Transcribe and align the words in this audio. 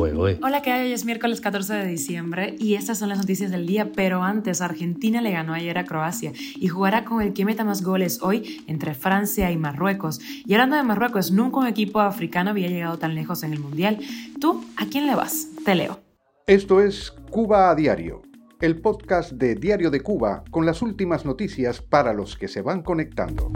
Hola, 0.00 0.62
¿qué 0.62 0.70
hay? 0.70 0.86
Hoy 0.86 0.92
es 0.92 1.04
miércoles 1.04 1.40
14 1.40 1.74
de 1.74 1.86
diciembre 1.86 2.54
y 2.60 2.74
estas 2.74 2.98
son 2.98 3.08
las 3.08 3.18
noticias 3.18 3.50
del 3.50 3.66
día, 3.66 3.90
pero 3.96 4.22
antes 4.22 4.60
Argentina 4.60 5.20
le 5.20 5.32
ganó 5.32 5.54
ayer 5.54 5.76
a 5.76 5.84
Croacia 5.84 6.32
y 6.54 6.68
jugará 6.68 7.04
con 7.04 7.20
el 7.20 7.32
que 7.32 7.44
meta 7.44 7.64
más 7.64 7.82
goles 7.82 8.20
hoy 8.22 8.62
entre 8.68 8.94
Francia 8.94 9.50
y 9.50 9.56
Marruecos. 9.56 10.20
Y 10.46 10.54
hablando 10.54 10.76
de 10.76 10.84
Marruecos, 10.84 11.32
nunca 11.32 11.58
un 11.58 11.66
equipo 11.66 11.98
africano 11.98 12.50
había 12.50 12.68
llegado 12.68 12.96
tan 12.98 13.16
lejos 13.16 13.42
en 13.42 13.52
el 13.52 13.58
Mundial. 13.58 13.98
¿Tú 14.40 14.64
a 14.76 14.86
quién 14.86 15.08
le 15.08 15.16
vas? 15.16 15.48
Te 15.64 15.74
leo. 15.74 15.98
Esto 16.46 16.80
es 16.80 17.10
Cuba 17.30 17.68
a 17.68 17.74
Diario, 17.74 18.22
el 18.60 18.80
podcast 18.80 19.32
de 19.32 19.56
Diario 19.56 19.90
de 19.90 20.00
Cuba 20.00 20.44
con 20.52 20.64
las 20.64 20.80
últimas 20.80 21.24
noticias 21.24 21.82
para 21.82 22.12
los 22.12 22.36
que 22.36 22.46
se 22.46 22.62
van 22.62 22.82
conectando. 22.82 23.50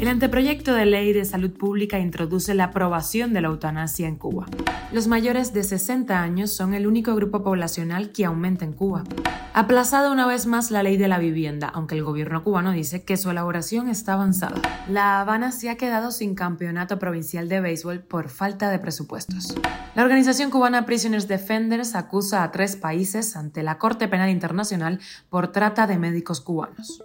El 0.00 0.08
anteproyecto 0.08 0.72
de 0.72 0.86
ley 0.86 1.12
de 1.12 1.26
salud 1.26 1.50
pública 1.50 1.98
introduce 1.98 2.54
la 2.54 2.64
aprobación 2.64 3.34
de 3.34 3.42
la 3.42 3.48
eutanasia 3.48 4.08
en 4.08 4.16
Cuba. 4.16 4.46
Los 4.92 5.08
mayores 5.08 5.52
de 5.52 5.62
60 5.62 6.22
años 6.22 6.50
son 6.52 6.72
el 6.72 6.86
único 6.86 7.14
grupo 7.14 7.42
poblacional 7.44 8.10
que 8.10 8.24
aumenta 8.24 8.64
en 8.64 8.72
Cuba. 8.72 9.04
Aplazada 9.52 10.10
una 10.10 10.26
vez 10.26 10.46
más 10.46 10.70
la 10.70 10.82
ley 10.82 10.96
de 10.96 11.06
la 11.06 11.18
vivienda, 11.18 11.68
aunque 11.68 11.96
el 11.96 12.02
gobierno 12.02 12.42
cubano 12.42 12.72
dice 12.72 13.04
que 13.04 13.18
su 13.18 13.28
elaboración 13.28 13.90
está 13.90 14.14
avanzada. 14.14 14.62
La 14.88 15.20
Habana 15.20 15.52
se 15.52 15.68
ha 15.68 15.76
quedado 15.76 16.12
sin 16.12 16.34
campeonato 16.34 16.98
provincial 16.98 17.50
de 17.50 17.60
béisbol 17.60 18.00
por 18.00 18.30
falta 18.30 18.70
de 18.70 18.78
presupuestos. 18.78 19.54
La 19.94 20.02
organización 20.02 20.50
cubana 20.50 20.86
Prisoners 20.86 21.28
Defenders 21.28 21.94
acusa 21.94 22.42
a 22.42 22.50
tres 22.52 22.74
países 22.74 23.36
ante 23.36 23.62
la 23.62 23.76
Corte 23.76 24.08
Penal 24.08 24.30
Internacional 24.30 24.98
por 25.28 25.48
trata 25.48 25.86
de 25.86 25.98
médicos 25.98 26.40
cubanos. 26.40 27.04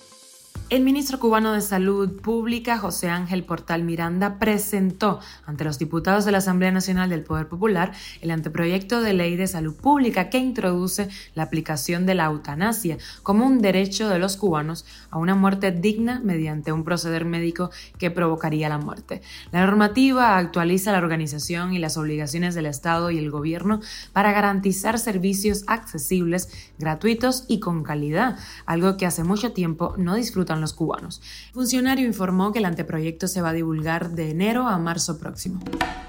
El 0.71 0.83
ministro 0.83 1.19
cubano 1.19 1.51
de 1.51 1.59
Salud 1.59 2.21
Pública, 2.21 2.77
José 2.77 3.09
Ángel 3.09 3.43
Portal 3.43 3.83
Miranda, 3.83 4.39
presentó 4.39 5.19
ante 5.45 5.65
los 5.65 5.77
diputados 5.77 6.23
de 6.23 6.31
la 6.31 6.37
Asamblea 6.37 6.71
Nacional 6.71 7.09
del 7.09 7.25
Poder 7.25 7.49
Popular 7.49 7.91
el 8.21 8.31
anteproyecto 8.31 9.01
de 9.01 9.11
ley 9.11 9.35
de 9.35 9.47
salud 9.47 9.75
pública 9.75 10.29
que 10.29 10.37
introduce 10.37 11.09
la 11.35 11.43
aplicación 11.43 12.05
de 12.05 12.15
la 12.15 12.27
eutanasia 12.27 12.97
como 13.21 13.45
un 13.45 13.61
derecho 13.61 14.07
de 14.07 14.17
los 14.17 14.37
cubanos 14.37 14.85
a 15.09 15.17
una 15.17 15.35
muerte 15.35 15.73
digna 15.73 16.21
mediante 16.23 16.71
un 16.71 16.85
proceder 16.85 17.25
médico 17.25 17.69
que 17.97 18.09
provocaría 18.09 18.69
la 18.69 18.77
muerte. 18.77 19.21
La 19.51 19.65
normativa 19.65 20.37
actualiza 20.37 20.93
la 20.93 20.99
organización 20.99 21.73
y 21.73 21.79
las 21.79 21.97
obligaciones 21.97 22.55
del 22.55 22.67
Estado 22.67 23.11
y 23.11 23.17
el 23.17 23.29
gobierno 23.29 23.81
para 24.13 24.31
garantizar 24.31 24.99
servicios 24.99 25.65
accesibles, 25.67 26.71
gratuitos 26.79 27.43
y 27.49 27.59
con 27.59 27.83
calidad, 27.83 28.39
algo 28.65 28.95
que 28.95 29.05
hace 29.05 29.25
mucho 29.25 29.51
tiempo 29.51 29.95
no 29.97 30.15
disfrutan 30.15 30.60
los 30.61 30.73
cubanos. 30.73 31.21
El 31.47 31.53
funcionario 31.53 32.05
informó 32.05 32.51
que 32.51 32.59
el 32.59 32.65
anteproyecto 32.65 33.27
se 33.27 33.41
va 33.41 33.49
a 33.49 33.53
divulgar 33.53 34.11
de 34.11 34.31
enero 34.31 34.67
a 34.67 34.77
marzo 34.77 35.17
próximo. 35.17 35.59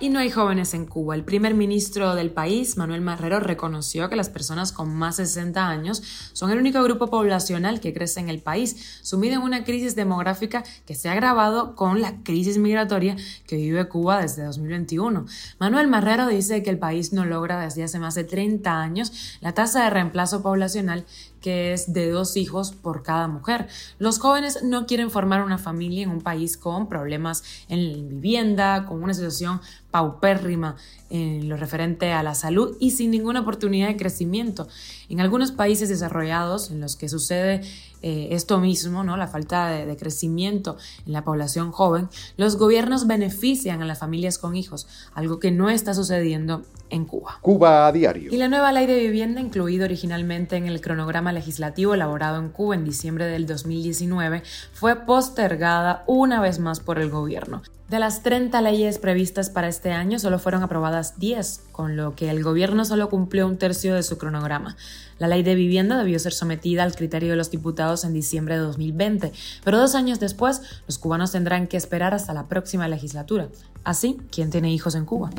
Y 0.00 0.08
no 0.08 0.19
hay 0.19 0.31
jóvenes 0.31 0.75
en 0.75 0.86
Cuba. 0.86 1.14
El 1.14 1.25
primer 1.25 1.55
ministro 1.55 2.14
del 2.14 2.31
país, 2.31 2.77
Manuel 2.77 3.00
Marrero, 3.00 3.41
reconoció 3.41 4.08
que 4.08 4.17
las 4.17 4.28
personas 4.28 4.73
con 4.73 4.95
más 4.95 5.17
de 5.17 5.27
60 5.27 5.67
años 5.67 6.03
son 6.33 6.50
el 6.50 6.58
único 6.58 6.83
grupo 6.83 7.08
poblacional 7.08 7.80
que 7.80 7.95
crece 7.95 8.20
en 8.20 8.28
el 8.28 8.41
país, 8.41 9.00
sumido 9.03 9.34
en 9.34 9.42
una 9.42 9.64
crisis 9.64 9.95
demográfica 9.95 10.64
que 10.86 10.95
se 10.95 11.08
ha 11.08 11.12
agravado 11.12 11.75
con 11.77 12.00
la 12.00 12.23
crisis 12.23 12.58
migratoria 12.58 13.17
que 13.47 13.56
vive 13.56 13.89
Cuba 13.89 14.20
desde 14.20 14.45
2021. 14.45 15.27
Manuel 15.58 15.89
Marrero 15.89 16.27
dice 16.27 16.62
que 16.62 16.70
el 16.70 16.78
país 16.78 17.12
no 17.12 17.25
logra 17.25 17.61
desde 17.61 17.84
hace 17.84 17.98
más 17.98 18.14
de 18.14 18.25
30 18.25 18.80
años 18.80 19.39
la 19.41 19.55
tasa 19.55 19.84
de 19.84 19.91
reemplazo 19.91 20.42
poblacional 20.42 21.05
que 21.42 21.74
es 21.74 21.92
de 21.92 22.08
dos 22.10 22.36
hijos 22.38 22.72
por 22.72 23.02
cada 23.02 23.28
mujer. 23.28 23.68
Los 23.98 24.18
jóvenes 24.18 24.62
no 24.62 24.86
quieren 24.86 25.10
formar 25.10 25.42
una 25.42 25.58
familia 25.58 26.04
en 26.04 26.10
un 26.10 26.22
país 26.22 26.56
con 26.56 26.88
problemas 26.88 27.42
en 27.68 28.08
vivienda, 28.08 28.86
con 28.86 29.02
una 29.02 29.12
situación 29.12 29.60
paupérrima 29.90 30.76
en 31.10 31.48
lo 31.50 31.58
referente 31.58 32.12
a 32.12 32.22
la 32.22 32.34
salud 32.34 32.77
y 32.80 32.92
sin 32.92 33.11
ninguna 33.11 33.40
oportunidad 33.40 33.89
de 33.89 33.96
crecimiento. 33.98 34.67
En 35.11 35.20
algunos 35.20 35.52
países 35.52 35.90
desarrollados 35.90 36.70
en 36.70 36.80
los 36.80 36.96
que 36.96 37.11
sucede 37.11 37.61
eh, 38.00 38.28
esto 38.30 38.58
mismo, 38.58 39.05
¿no? 39.05 39.18
la 39.18 39.28
falta 39.28 39.68
de, 39.68 39.84
de, 39.84 39.96
crecimiento 39.96 40.78
en 41.06 41.12
la 41.12 41.22
población 41.22 41.70
joven, 41.70 42.08
los 42.38 42.56
gobiernos 42.56 43.06
benefician 43.06 43.83
a 43.83 43.84
las 43.84 43.98
familias 43.98 44.38
con 44.38 44.56
hijos, 44.56 44.88
algo 45.14 45.38
que 45.38 45.50
no 45.50 45.68
está 45.68 45.92
sucediendo 45.92 46.62
en 46.92 47.06
Cuba. 47.06 47.38
Cuba 47.40 47.86
a 47.86 47.92
diario. 47.92 48.33
Y 48.33 48.36
la 48.36 48.48
nueva 48.48 48.70
ley 48.70 48.86
de 48.86 48.98
vivienda, 48.98 49.40
incluida 49.40 49.84
originalmente 49.84 50.56
en 50.56 50.67
el 50.67 50.80
cronograma 50.80 51.31
legislativo 51.32 51.94
elaborado 51.94 52.38
en 52.38 52.50
Cuba 52.50 52.74
en 52.74 52.84
diciembre 52.84 53.26
del 53.26 53.46
2019, 53.46 54.42
fue 54.72 54.96
postergada 54.96 56.04
una 56.06 56.40
vez 56.40 56.58
más 56.58 56.80
por 56.80 56.98
el 56.98 57.10
gobierno. 57.10 57.62
De 57.92 57.98
las 57.98 58.23
30 58.23 58.63
leyes 58.63 58.97
previstas 58.97 59.51
para 59.51 59.69
este 59.69 59.92
año, 59.92 60.19
solo 60.19 60.39
fueron 60.39 60.63
aprobadas 60.63 61.19
10, 61.19 61.64
con 61.73 61.95
lo 61.95 62.14
que 62.17 62.30
el 62.30 62.42
gobierno 62.42 62.86
solo 62.86 63.11
cumplió 63.11 63.47
un 63.47 63.58
tercio 63.58 63.95
de 63.95 64.03
su 64.03 64.17
cronograma. 64.17 64.79
La 65.19 65.29
ley 65.29 65.42
de 65.42 65.55
vivienda 65.55 65.98
debió 65.98 66.19
ser 66.19 66.33
sometida 66.33 66.85
al 66.85 66.97
criterio 66.97 67.33
de 67.33 67.36
los 67.36 67.51
diputados 67.51 68.05
en 68.05 68.14
diciembre 68.14 68.55
de 68.55 68.63
2020, 68.63 69.33
pero 69.63 69.79
dos 69.79 69.95
años 69.95 70.19
después, 70.20 70.63
los 70.86 70.97
cubanos 70.97 71.33
tendrán 71.33 71.67
que 71.67 71.77
esperar 71.77 72.14
hasta 72.14 72.33
la 72.33 72.48
próxima 72.48 72.89
legislatura. 72.89 73.48
Así, 73.85 74.20
¿quién 74.30 74.51
tiene 74.51 74.73
hijos 74.73 74.95
en 74.95 75.05
Cuba? 75.05 75.30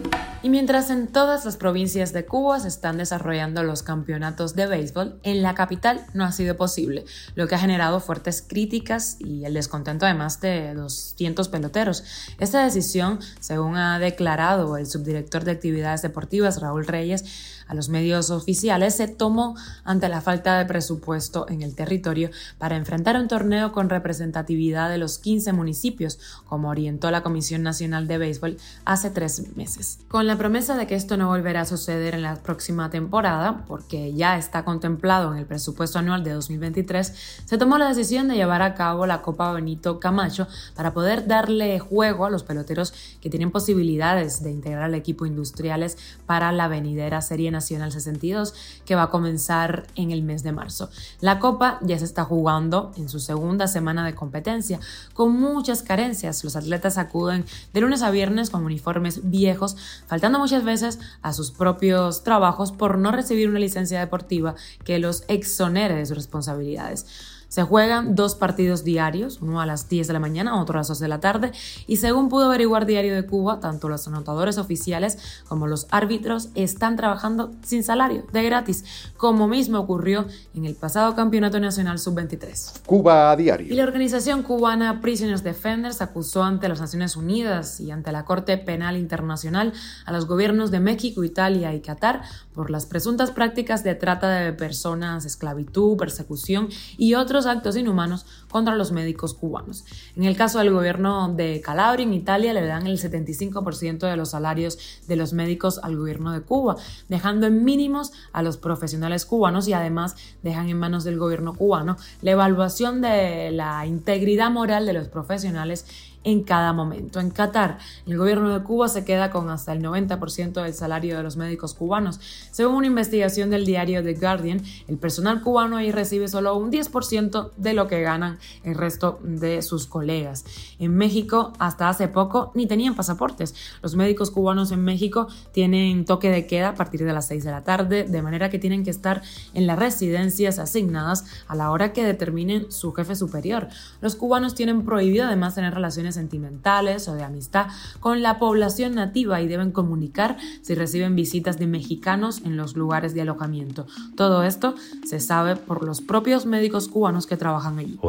Y 0.41 0.49
mientras 0.49 0.89
en 0.89 1.07
todas 1.07 1.45
las 1.45 1.55
provincias 1.55 2.11
de 2.11 2.25
Cuba 2.25 2.59
se 2.59 2.67
están 2.67 2.97
desarrollando 2.97 3.63
los 3.63 3.83
campeonatos 3.83 4.55
de 4.55 4.67
béisbol, 4.67 5.17
en 5.23 5.41
la 5.41 5.55
capital 5.55 6.05
no 6.13 6.25
ha 6.25 6.33
sido 6.33 6.57
posible, 6.57 7.05
lo 7.35 7.47
que 7.47 7.55
ha 7.55 7.59
generado 7.59 8.01
fuertes 8.01 8.43
críticas 8.45 9.15
y 9.19 9.45
el 9.45 9.53
descontento 9.53 10.05
además 10.05 10.41
de 10.41 10.73
200 10.73 11.47
peloteros. 11.47 12.03
Esta 12.43 12.61
decisión, 12.61 13.19
según 13.39 13.77
ha 13.77 13.99
declarado 13.99 14.75
el 14.75 14.85
subdirector 14.85 15.45
de 15.45 15.51
actividades 15.51 16.01
deportivas 16.01 16.59
Raúl 16.59 16.85
Reyes, 16.85 17.62
a 17.73 17.75
los 17.75 17.89
medios 17.89 18.29
oficiales 18.29 18.95
se 18.95 19.07
tomó 19.07 19.55
ante 19.83 20.07
la 20.07 20.21
falta 20.21 20.59
de 20.59 20.65
presupuesto 20.65 21.47
en 21.49 21.63
el 21.63 21.73
territorio 21.73 22.29
para 22.59 22.77
enfrentar 22.77 23.17
un 23.17 23.27
torneo 23.27 23.71
con 23.71 23.89
representatividad 23.89 24.91
de 24.91 24.99
los 24.99 25.17
15 25.17 25.53
municipios, 25.53 26.19
como 26.45 26.69
orientó 26.69 27.09
la 27.09 27.23
Comisión 27.23 27.63
Nacional 27.63 28.07
de 28.07 28.19
Béisbol 28.19 28.57
hace 28.85 29.09
tres 29.09 29.55
meses. 29.55 29.99
Con 30.07 30.27
la 30.27 30.37
promesa 30.37 30.77
de 30.77 30.85
que 30.85 30.93
esto 30.93 31.17
no 31.17 31.29
volverá 31.29 31.61
a 31.61 31.65
suceder 31.65 32.13
en 32.13 32.21
la 32.21 32.35
próxima 32.35 32.91
temporada, 32.91 33.65
porque 33.67 34.13
ya 34.13 34.37
está 34.37 34.63
contemplado 34.63 35.33
en 35.33 35.39
el 35.39 35.47
presupuesto 35.47 35.97
anual 35.97 36.23
de 36.23 36.33
2023, 36.33 37.41
se 37.45 37.57
tomó 37.57 37.79
la 37.79 37.89
decisión 37.89 38.27
de 38.27 38.35
llevar 38.35 38.61
a 38.61 38.75
cabo 38.75 39.07
la 39.07 39.23
Copa 39.23 39.51
Benito 39.51 39.99
Camacho 39.99 40.47
para 40.75 40.93
poder 40.93 41.25
darle 41.25 41.79
juego 41.79 42.25
a 42.25 42.29
los 42.29 42.43
peloteros 42.43 42.93
que 43.19 43.31
tienen 43.31 43.49
posibilidades 43.49 44.43
de 44.43 44.51
integrar 44.51 44.83
al 44.83 44.93
equipo 44.93 45.25
industriales 45.25 45.97
para 46.27 46.51
la 46.51 46.67
venidera 46.67 47.21
serie 47.21 47.49
Nacional 47.49 47.62
62 47.67 48.53
que 48.85 48.95
va 48.95 49.03
a 49.03 49.09
comenzar 49.09 49.87
en 49.95 50.11
el 50.11 50.23
mes 50.23 50.43
de 50.43 50.51
marzo. 50.51 50.89
La 51.19 51.39
Copa 51.39 51.79
ya 51.81 51.97
se 51.97 52.05
está 52.05 52.23
jugando 52.23 52.91
en 52.97 53.09
su 53.09 53.19
segunda 53.19 53.67
semana 53.67 54.05
de 54.05 54.15
competencia 54.15 54.79
con 55.13 55.39
muchas 55.39 55.83
carencias. 55.83 56.43
Los 56.43 56.55
atletas 56.55 56.97
acuden 56.97 57.45
de 57.73 57.81
lunes 57.81 58.01
a 58.01 58.11
viernes 58.11 58.49
con 58.49 58.65
uniformes 58.65 59.29
viejos, 59.29 59.75
faltando 60.07 60.39
muchas 60.39 60.63
veces 60.63 60.99
a 61.21 61.33
sus 61.33 61.51
propios 61.51 62.23
trabajos 62.23 62.71
por 62.71 62.97
no 62.97 63.11
recibir 63.11 63.49
una 63.49 63.59
licencia 63.59 63.99
deportiva 63.99 64.55
que 64.83 64.99
los 64.99 65.23
exonere 65.27 65.95
de 65.95 66.05
sus 66.05 66.17
responsabilidades. 66.17 67.05
Se 67.53 67.61
juegan 67.61 68.15
dos 68.15 68.33
partidos 68.33 68.83
diarios, 68.83 69.37
uno 69.39 69.61
a 69.61 69.67
las 69.67 69.87
10 69.87 70.07
de 70.07 70.13
la 70.13 70.19
mañana, 70.19 70.59
otro 70.59 70.73
a 70.73 70.79
las 70.79 70.87
2 70.87 70.97
de 70.97 71.07
la 71.07 71.19
tarde, 71.19 71.51
y 71.85 71.97
según 71.97 72.27
pudo 72.27 72.45
averiguar 72.45 72.87
Diario 72.87 73.13
de 73.13 73.27
Cuba, 73.27 73.59
tanto 73.59 73.89
los 73.89 74.07
anotadores 74.07 74.57
oficiales 74.57 75.19
como 75.47 75.67
los 75.67 75.85
árbitros 75.91 76.49
están 76.55 76.95
trabajando 76.95 77.51
sin 77.63 77.83
salario, 77.83 78.25
de 78.33 78.41
gratis, 78.41 78.83
como 79.17 79.47
mismo 79.47 79.77
ocurrió 79.77 80.25
en 80.55 80.65
el 80.65 80.73
pasado 80.73 81.15
Campeonato 81.15 81.59
Nacional 81.59 81.99
Sub-23. 81.99 82.85
Cuba 82.87 83.29
a 83.29 83.35
diario. 83.35 83.71
Y 83.71 83.75
la 83.77 83.83
organización 83.83 84.41
cubana 84.41 84.99
Prisoners 84.99 85.43
Defenders 85.43 86.01
acusó 86.01 86.41
ante 86.41 86.67
las 86.67 86.81
Naciones 86.81 87.15
Unidas 87.15 87.79
y 87.79 87.91
ante 87.91 88.11
la 88.11 88.25
Corte 88.25 88.57
Penal 88.57 88.97
Internacional 88.97 89.73
a 90.07 90.11
los 90.11 90.25
gobiernos 90.25 90.71
de 90.71 90.79
México, 90.79 91.23
Italia 91.23 91.71
y 91.75 91.81
Qatar 91.81 92.23
por 92.55 92.71
las 92.71 92.87
presuntas 92.87 93.29
prácticas 93.29 93.83
de 93.83 93.93
trata 93.93 94.29
de 94.29 94.53
personas, 94.53 95.25
esclavitud, 95.25 95.97
persecución 95.97 96.69
y 96.97 97.13
otros 97.13 97.42
actos 97.45 97.75
inhumanos 97.75 98.25
contra 98.49 98.75
los 98.75 98.91
médicos 98.91 99.33
cubanos. 99.33 99.85
En 100.15 100.23
el 100.23 100.35
caso 100.35 100.59
del 100.59 100.71
gobierno 100.71 101.33
de 101.33 101.61
Calabria, 101.61 102.03
en 102.03 102.13
Italia, 102.13 102.53
le 102.53 102.65
dan 102.65 102.87
el 102.87 102.99
75% 102.99 104.09
de 104.09 104.17
los 104.17 104.29
salarios 104.29 104.77
de 105.07 105.15
los 105.15 105.33
médicos 105.33 105.79
al 105.83 105.97
gobierno 105.97 106.31
de 106.31 106.41
Cuba, 106.41 106.75
dejando 107.09 107.47
en 107.47 107.63
mínimos 107.63 108.11
a 108.31 108.43
los 108.43 108.57
profesionales 108.57 109.25
cubanos 109.25 109.67
y 109.67 109.73
además 109.73 110.15
dejan 110.41 110.69
en 110.69 110.79
manos 110.79 111.03
del 111.03 111.17
gobierno 111.17 111.53
cubano 111.53 111.97
la 112.21 112.31
evaluación 112.31 113.01
de 113.01 113.51
la 113.51 113.85
integridad 113.85 114.51
moral 114.51 114.85
de 114.85 114.93
los 114.93 115.07
profesionales 115.07 115.85
en 116.23 116.43
cada 116.43 116.73
momento. 116.73 117.19
En 117.19 117.29
Qatar, 117.31 117.77
el 118.05 118.17
gobierno 118.17 118.57
de 118.57 118.63
Cuba 118.63 118.87
se 118.87 119.05
queda 119.05 119.29
con 119.29 119.49
hasta 119.49 119.73
el 119.73 119.81
90% 119.81 120.63
del 120.63 120.73
salario 120.73 121.17
de 121.17 121.23
los 121.23 121.37
médicos 121.37 121.73
cubanos. 121.73 122.19
Según 122.51 122.75
una 122.75 122.87
investigación 122.87 123.49
del 123.49 123.65
diario 123.65 124.03
The 124.03 124.13
Guardian, 124.13 124.61
el 124.87 124.97
personal 124.97 125.41
cubano 125.41 125.77
ahí 125.77 125.91
recibe 125.91 126.27
solo 126.27 126.55
un 126.57 126.71
10% 126.71 127.51
de 127.57 127.73
lo 127.73 127.87
que 127.87 128.01
ganan 128.01 128.39
el 128.63 128.75
resto 128.75 129.19
de 129.23 129.61
sus 129.61 129.85
colegas. 129.85 130.45
En 130.79 130.95
México, 130.95 131.53
hasta 131.59 131.89
hace 131.89 132.07
poco, 132.07 132.51
ni 132.55 132.67
tenían 132.67 132.95
pasaportes. 132.95 133.55
Los 133.81 133.95
médicos 133.95 134.31
cubanos 134.31 134.71
en 134.71 134.83
México 134.83 135.27
tienen 135.51 136.05
toque 136.05 136.29
de 136.29 136.47
queda 136.47 136.69
a 136.69 136.75
partir 136.75 137.03
de 137.03 137.13
las 137.13 137.27
6 137.27 137.43
de 137.43 137.51
la 137.51 137.63
tarde, 137.63 138.03
de 138.03 138.21
manera 138.21 138.49
que 138.49 138.59
tienen 138.59 138.83
que 138.83 138.89
estar 138.89 139.21
en 139.53 139.67
las 139.67 139.77
residencias 139.79 140.59
asignadas 140.59 141.25
a 141.47 141.55
la 141.55 141.71
hora 141.71 141.93
que 141.93 142.03
determinen 142.03 142.71
su 142.71 142.93
jefe 142.93 143.15
superior. 143.15 143.67
Los 144.01 144.15
cubanos 144.15 144.55
tienen 144.55 144.83
prohibido 144.83 145.25
además 145.25 145.55
tener 145.55 145.73
relaciones 145.73 146.12
sentimentales 146.13 147.07
o 147.07 147.15
de 147.15 147.23
amistad 147.23 147.67
con 147.99 148.21
la 148.21 148.39
población 148.39 148.95
nativa 148.95 149.41
y 149.41 149.47
deben 149.47 149.71
comunicar 149.71 150.37
si 150.61 150.75
reciben 150.75 151.15
visitas 151.15 151.59
de 151.59 151.67
mexicanos 151.67 152.41
en 152.45 152.57
los 152.57 152.75
lugares 152.75 153.13
de 153.13 153.21
alojamiento. 153.21 153.85
Todo 154.15 154.43
esto 154.43 154.75
se 155.05 155.19
sabe 155.19 155.55
por 155.55 155.83
los 155.83 156.01
propios 156.01 156.45
médicos 156.45 156.87
cubanos 156.87 157.27
que 157.27 157.37
trabajan 157.37 157.79
allí. 157.79 157.99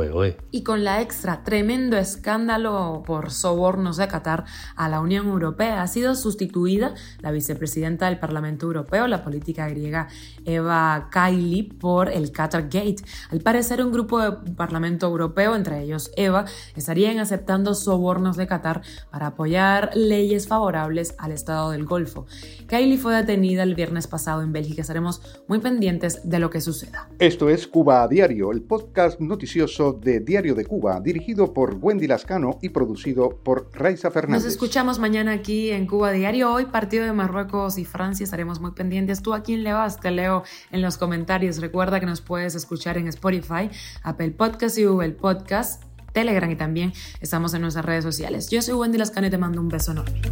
Y 0.51 0.63
con 0.63 0.85
la 0.85 1.01
extra 1.01 1.45
tremendo 1.45 1.97
escándalo 1.97 3.03
por 3.07 3.31
sobornos 3.31 3.97
de 3.97 4.09
Qatar 4.09 4.45
a 4.77 4.89
la 4.89 5.01
Unión 5.01 5.27
Europea 5.27 5.83
ha 5.83 5.87
sido 5.89 6.15
sustituida 6.15 6.95
la 7.21 7.31
vicepresidenta 7.31 8.07
del 8.07 8.19
Parlamento 8.19 8.67
Europeo, 8.67 9.07
la 9.07 9.25
política 9.25 9.69
griega 9.69 10.09
Eva 10.45 11.09
Kaili, 11.11 11.63
por 11.63 12.09
el 12.09 12.33
Qatar 12.33 12.65
Gate. 12.65 12.97
Al 13.31 13.41
parecer 13.41 13.85
un 13.85 13.93
grupo 13.93 14.21
de 14.21 14.33
Parlamento 14.53 15.07
Europeo, 15.07 15.55
entre 15.55 15.83
ellos 15.83 16.11
Eva, 16.17 16.45
estarían 16.77 17.19
aceptando 17.19 17.75
sobornos 17.75 17.94
de 18.37 18.47
Qatar 18.47 18.83
para 19.11 19.29
apoyar 19.29 19.91
leyes 19.95 20.49
favorables 20.49 21.15
al 21.19 21.33
Estado 21.33 21.71
del 21.71 21.85
Golfo. 21.85 22.27
Kaili 22.67 22.97
fue 22.97 23.15
detenida 23.15 23.63
el 23.63 23.75
viernes 23.75 24.07
pasado 24.07 24.43
en 24.43 24.53
Bélgica. 24.53 24.81
Estaremos 24.81 25.23
muy 25.47 25.61
pendientes 25.61 26.29
de 26.29 26.39
lo 26.39 26.51
que 26.51 26.61
suceda. 26.61 27.09
Esto 27.19 27.49
es 27.49 27.67
Cuba 27.67 28.03
a 28.03 28.09
Diario, 28.09 28.51
el 28.51 28.63
podcast 28.63 29.21
noticioso 29.21 29.93
de 29.93 30.21
Diario 30.21 30.55
de 30.55 30.65
Cuba, 30.65 31.01
dirigido 31.01 31.53
por 31.53 31.77
Wendy 31.81 32.07
Lascano 32.07 32.59
y 32.61 32.71
producido 32.71 33.41
por 33.43 33.71
Raiza 33.73 34.11
Fernández. 34.11 34.45
Nos 34.45 34.53
escuchamos 34.53 34.99
mañana 34.99 35.33
aquí 35.33 35.71
en 35.71 35.87
Cuba 35.87 36.13
Diario. 36.13 36.53
Hoy 36.53 36.67
partido 36.67 37.05
de 37.05 37.13
Marruecos 37.13 37.79
y 37.79 37.85
Francia. 37.85 38.25
Estaremos 38.25 38.61
muy 38.61 38.73
pendientes. 38.73 39.23
¿Tú 39.23 39.35
a 39.35 39.43
quién 39.43 39.63
le 39.63 39.73
vas? 39.73 40.01
Te 40.01 40.11
leo 40.11 40.43
en 40.73 40.83
los 40.83 40.99
comentarios. 40.99 41.59
Recuerda 41.59 42.01
que 42.01 42.07
nos 42.07 42.21
puedes 42.21 42.55
escuchar 42.55 42.99
en 42.99 43.09
Spotify, 43.09 43.71
Apple 44.03 44.33
Podcast 44.33 44.79
y 44.79 44.85
Google 44.85 45.13
Podcast. 45.13 45.94
Telegram 46.15 46.51
y 46.51 46.57
también 46.57 46.95
estamos 47.21 47.53
en 47.53 47.61
nuestras 47.61 47.85
redes 47.85 48.05
sociales. 48.05 48.49
Yo 48.49 48.63
soy 48.63 48.73
Wendy 48.75 48.97
Lascano 48.97 49.27
y 49.27 49.31
te 49.31 49.37
mando 49.37 49.61
un 49.61 49.69
beso 49.69 49.93
enorme. 49.93 50.23